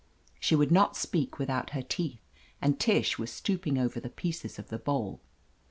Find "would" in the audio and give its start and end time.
0.55-0.71